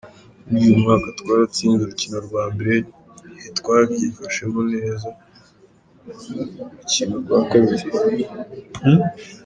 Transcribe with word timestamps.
"Muri 0.49 0.63
uyu 0.67 0.81
mwaka 0.83 1.07
twaratsinze 1.19 1.81
urukino 1.83 2.17
rwa 2.27 2.43
mbere, 2.53 2.75
ntitwavyifashemwo 3.37 4.61
neza 4.73 5.07
mu 6.59 6.65
rukino 6.75 7.15
rwa 7.23 7.39
kabiri. 7.49 7.85